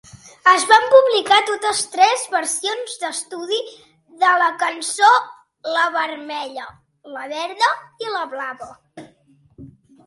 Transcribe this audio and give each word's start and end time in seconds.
Es 0.51 0.63
van 0.69 0.85
publicar 0.93 1.37
totes 1.49 1.81
tres 1.95 2.23
versions 2.35 2.95
d'estudi 3.03 3.59
de 4.25 4.33
la 4.45 4.49
cançó: 4.65 5.13
la 5.77 5.85
vermella, 5.99 6.67
la 7.19 7.31
verda 7.39 7.73
i 8.07 8.13
la 8.19 8.27
blava. 8.35 8.75